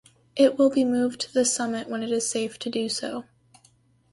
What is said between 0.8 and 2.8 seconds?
moved to the summit when it is safe to